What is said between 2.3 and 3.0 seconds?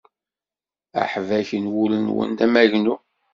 d amagnu.